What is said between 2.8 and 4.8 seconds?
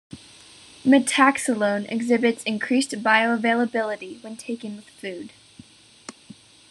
bioavailability when taken